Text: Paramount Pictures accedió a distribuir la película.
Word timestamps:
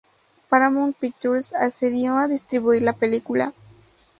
Paramount 0.49 0.95
Pictures 0.99 1.53
accedió 1.53 2.17
a 2.17 2.27
distribuir 2.27 2.81
la 2.81 2.93
película. 2.93 3.53